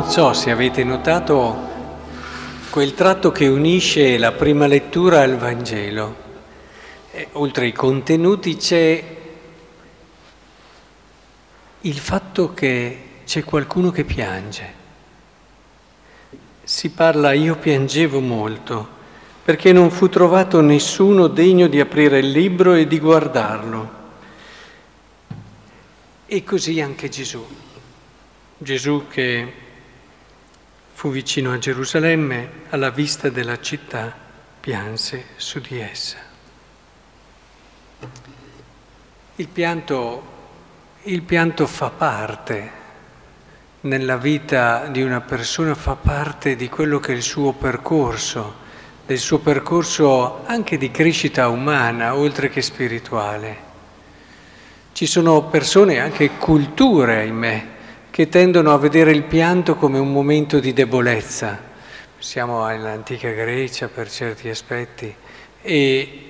[0.00, 1.68] so se avete notato
[2.70, 6.16] quel tratto che unisce la prima lettura al Vangelo.
[7.10, 9.04] E, oltre ai contenuti c'è
[11.80, 14.74] il fatto che c'è qualcuno che piange.
[16.62, 18.88] Si parla, io piangevo molto,
[19.44, 23.90] perché non fu trovato nessuno degno di aprire il libro e di guardarlo.
[26.26, 27.44] E così anche Gesù.
[28.56, 29.70] Gesù che
[30.92, 34.14] fu vicino a Gerusalemme, alla vista della città,
[34.60, 36.18] pianse su di essa.
[39.36, 40.22] Il pianto,
[41.02, 42.70] il pianto fa parte
[43.80, 48.60] nella vita di una persona, fa parte di quello che è il suo percorso,
[49.04, 53.70] del suo percorso anche di crescita umana, oltre che spirituale.
[54.92, 57.66] Ci sono persone, anche culture, ahimè,
[58.12, 61.58] che tendono a vedere il pianto come un momento di debolezza.
[62.18, 65.14] Siamo all'antica Grecia per certi aspetti
[65.62, 66.22] e,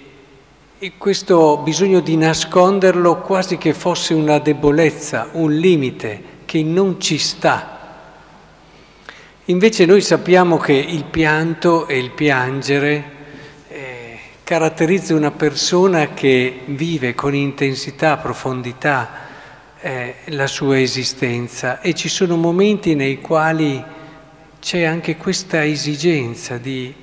[0.78, 7.18] e questo bisogno di nasconderlo quasi che fosse una debolezza, un limite che non ci
[7.18, 7.80] sta.
[9.46, 13.04] Invece noi sappiamo che il pianto e il piangere
[13.66, 19.21] eh, caratterizza una persona che vive con intensità, profondità,
[19.82, 23.82] eh, la sua esistenza e ci sono momenti nei quali
[24.60, 26.94] c'è anche questa esigenza di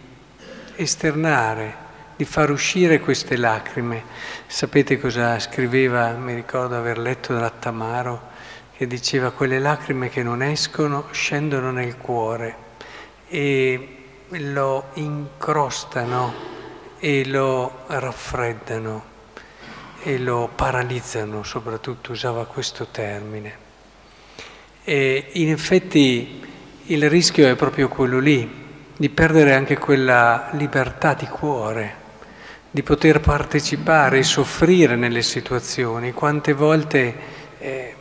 [0.77, 1.75] esternare,
[2.15, 4.03] di far uscire queste lacrime.
[4.47, 8.27] Sapete cosa scriveva, mi ricordo aver letto da Tamaro,
[8.77, 12.67] che diceva quelle lacrime che non escono scendono nel cuore
[13.27, 13.97] e
[14.29, 16.33] lo incrostano
[16.97, 19.08] e lo raffreddano
[20.03, 23.67] e lo paralizzano, soprattutto usava questo termine.
[24.83, 26.41] E in effetti
[26.85, 31.95] il rischio è proprio quello lì, di perdere anche quella libertà di cuore,
[32.71, 36.11] di poter partecipare e soffrire nelle situazioni.
[36.11, 37.15] Quante volte
[37.59, 37.95] eh,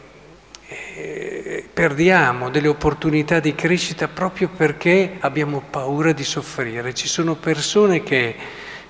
[0.66, 6.94] eh, perdiamo delle opportunità di crescita proprio perché abbiamo paura di soffrire.
[6.94, 8.37] Ci sono persone che...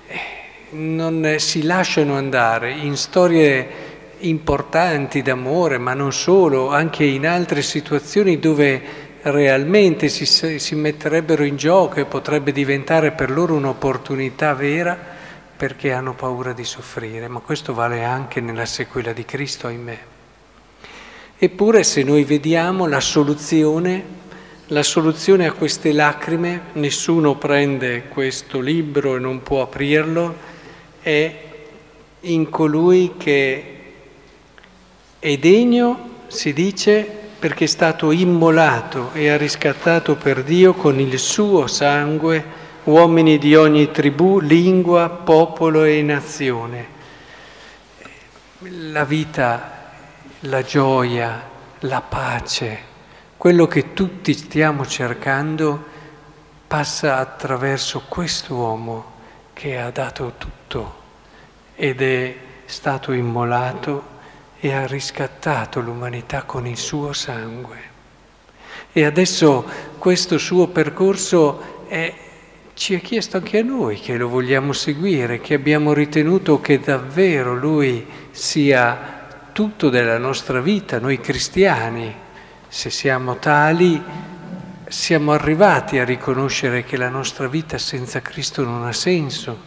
[0.07, 0.38] Eh,
[0.71, 3.87] non si lasciano andare in storie
[4.19, 11.57] importanti d'amore, ma non solo, anche in altre situazioni dove realmente si, si metterebbero in
[11.57, 14.97] gioco e potrebbe diventare per loro un'opportunità vera
[15.55, 19.99] perché hanno paura di soffrire, ma questo vale anche nella sequela di Cristo, ahimè.
[21.37, 24.03] Eppure se noi vediamo la soluzione,
[24.67, 30.48] la soluzione a queste lacrime, nessuno prende questo libro e non può aprirlo,
[31.01, 31.47] è
[32.21, 33.77] in colui che
[35.19, 41.17] è degno, si dice, perché è stato immolato e ha riscattato per Dio con il
[41.17, 46.97] suo sangue uomini di ogni tribù, lingua, popolo e nazione.
[48.59, 49.91] La vita,
[50.41, 51.47] la gioia,
[51.79, 52.79] la pace,
[53.37, 55.97] quello che tutti stiamo cercando
[56.67, 59.17] passa attraverso quest'uomo
[59.59, 60.95] che ha dato tutto
[61.75, 62.33] ed è
[62.63, 64.17] stato immolato
[64.57, 67.77] e ha riscattato l'umanità con il suo sangue.
[68.93, 69.65] E adesso
[69.97, 72.13] questo suo percorso è,
[72.73, 77.53] ci è chiesto anche a noi che lo vogliamo seguire, che abbiamo ritenuto che davvero
[77.53, 82.15] lui sia tutto della nostra vita, noi cristiani,
[82.65, 84.01] se siamo tali
[84.89, 89.57] siamo arrivati a riconoscere che la nostra vita senza Cristo non ha senso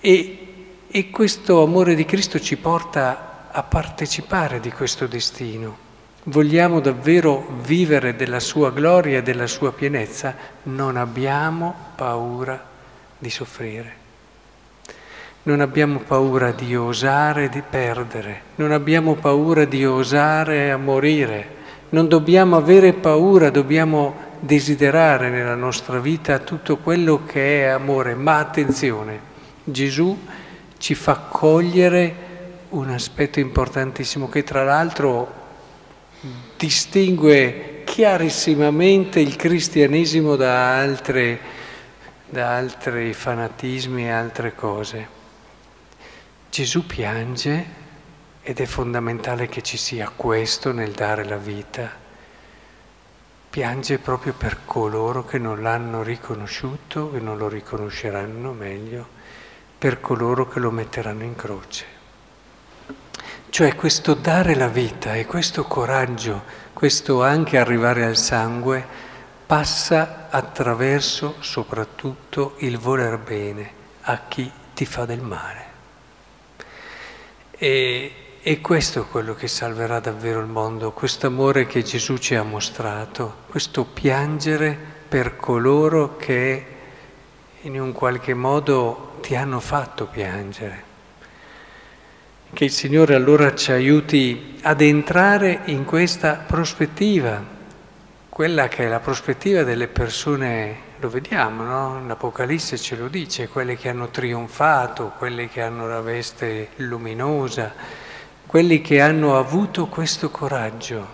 [0.00, 0.48] e,
[0.88, 5.86] e questo amore di Cristo ci porta a partecipare di questo destino.
[6.24, 10.34] Vogliamo davvero vivere della sua gloria e della sua pienezza,
[10.64, 12.64] non abbiamo paura
[13.18, 13.96] di soffrire.
[15.44, 21.56] Non abbiamo paura di osare di perdere, non abbiamo paura di osare a morire,
[21.90, 28.38] non dobbiamo avere paura, dobbiamo desiderare nella nostra vita tutto quello che è amore, ma
[28.38, 29.20] attenzione,
[29.64, 30.16] Gesù
[30.78, 32.26] ci fa cogliere
[32.70, 35.34] un aspetto importantissimo che tra l'altro
[36.56, 41.40] distingue chiarissimamente il cristianesimo da, altre,
[42.28, 45.16] da altri fanatismi e altre cose.
[46.50, 47.76] Gesù piange
[48.42, 52.06] ed è fondamentale che ci sia questo nel dare la vita
[53.50, 59.06] piange proprio per coloro che non l'hanno riconosciuto, che non lo riconosceranno meglio,
[59.78, 61.96] per coloro che lo metteranno in croce.
[63.50, 66.42] Cioè questo dare la vita e questo coraggio,
[66.72, 68.84] questo anche arrivare al sangue,
[69.46, 73.72] passa attraverso soprattutto il voler bene
[74.02, 75.66] a chi ti fa del male.
[77.50, 82.34] E, e questo è quello che salverà davvero il mondo, questo amore che Gesù ci
[82.34, 84.74] ha mostrato, questo piangere
[85.06, 86.66] per coloro che
[87.60, 90.82] in un qualche modo ti hanno fatto piangere.
[92.50, 97.44] Che il Signore allora ci aiuti ad entrare in questa prospettiva,
[98.30, 102.06] quella che è la prospettiva delle persone lo vediamo, no?
[102.06, 108.06] l'Apocalisse ce lo dice, quelle che hanno trionfato, quelle che hanno la veste luminosa,
[108.48, 111.06] quelli che hanno avuto questo coraggio.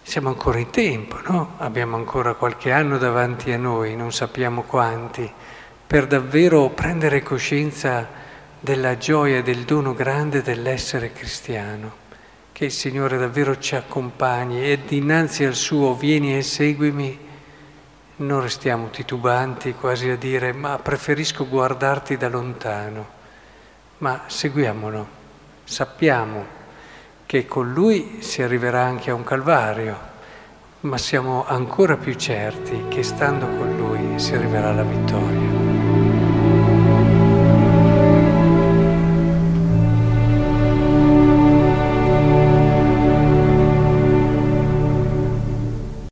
[0.00, 1.54] Siamo ancora in tempo, no?
[1.56, 5.28] Abbiamo ancora qualche anno davanti a noi, non sappiamo quanti,
[5.84, 8.06] per davvero prendere coscienza
[8.60, 11.94] della gioia del dono grande dell'essere cristiano.
[12.52, 17.18] Che il Signore davvero ci accompagni e dinanzi al suo vieni e seguimi
[18.18, 23.08] non restiamo titubanti quasi a dire ma preferisco guardarti da lontano,
[23.98, 25.18] ma seguiamolo,
[25.70, 26.44] sappiamo
[27.26, 29.96] che con lui si arriverà anche a un calvario,
[30.80, 35.69] ma siamo ancora più certi che stando con lui si arriverà alla vittoria.